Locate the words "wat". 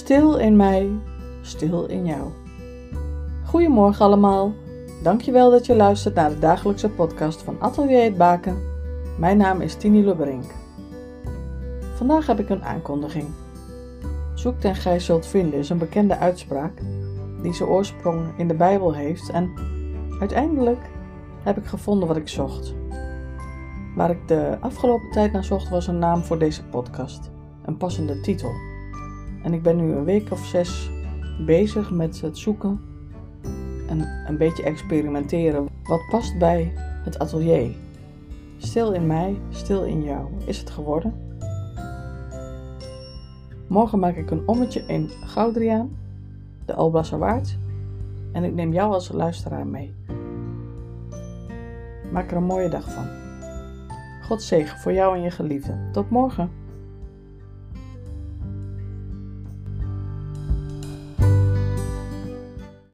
22.08-22.16, 35.82-36.00